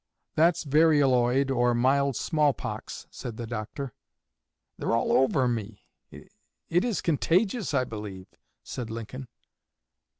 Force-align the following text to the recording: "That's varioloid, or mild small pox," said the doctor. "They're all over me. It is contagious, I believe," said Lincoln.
"That's 0.33 0.63
varioloid, 0.63 1.51
or 1.51 1.75
mild 1.75 2.15
small 2.15 2.53
pox," 2.53 3.05
said 3.11 3.37
the 3.37 3.45
doctor. 3.45 3.93
"They're 4.79 4.95
all 4.95 5.11
over 5.13 5.47
me. 5.47 5.83
It 6.09 6.83
is 6.83 7.01
contagious, 7.01 7.71
I 7.75 7.83
believe," 7.83 8.25
said 8.63 8.89
Lincoln. 8.89 9.27